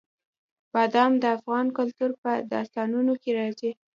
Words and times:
بادام 0.73 1.11
د 1.19 1.23
افغان 1.37 1.67
کلتور 1.77 2.11
په 2.21 2.31
داستانونو 2.51 3.13
کې 3.21 3.29
راځي. 3.39 3.71